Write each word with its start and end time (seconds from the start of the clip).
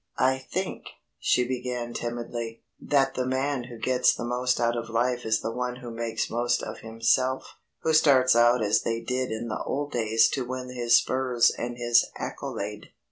"I 0.17 0.39
think," 0.39 0.85
she 1.19 1.47
began 1.47 1.93
timidly, 1.93 2.63
"that 2.81 3.13
the 3.13 3.27
man 3.27 3.65
who 3.65 3.77
gets 3.77 4.11
the 4.15 4.25
most 4.25 4.59
out 4.59 4.75
of 4.75 4.89
life 4.89 5.27
is 5.27 5.41
the 5.41 5.51
one 5.51 5.75
who 5.75 5.91
makes 5.91 6.27
most 6.27 6.63
of 6.63 6.79
himself 6.79 7.55
who 7.83 7.93
starts 7.93 8.35
out 8.35 8.63
as 8.63 8.81
they 8.81 8.99
did 8.99 9.29
in 9.31 9.47
the 9.47 9.61
old 9.63 9.91
days 9.91 10.27
to 10.29 10.43
win 10.43 10.71
his 10.71 10.95
spurs 10.95 11.51
and 11.55 11.77
his 11.77 12.07
accolade. 12.15 12.87